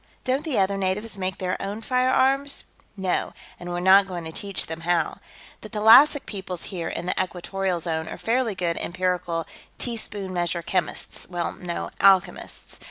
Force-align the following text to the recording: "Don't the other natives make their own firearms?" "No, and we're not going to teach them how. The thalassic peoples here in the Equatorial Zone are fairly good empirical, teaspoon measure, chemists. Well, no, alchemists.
"Don't 0.23 0.43
the 0.43 0.57
other 0.57 0.77
natives 0.77 1.15
make 1.15 1.37
their 1.37 1.61
own 1.61 1.79
firearms?" 1.83 2.63
"No, 2.97 3.33
and 3.59 3.69
we're 3.69 3.79
not 3.81 4.07
going 4.07 4.23
to 4.23 4.31
teach 4.31 4.65
them 4.65 4.81
how. 4.81 5.19
The 5.61 5.69
thalassic 5.69 6.25
peoples 6.25 6.63
here 6.73 6.89
in 6.89 7.05
the 7.05 7.23
Equatorial 7.23 7.79
Zone 7.79 8.07
are 8.07 8.17
fairly 8.17 8.55
good 8.55 8.77
empirical, 8.77 9.45
teaspoon 9.77 10.33
measure, 10.33 10.63
chemists. 10.63 11.29
Well, 11.29 11.51
no, 11.51 11.91
alchemists. 11.99 12.79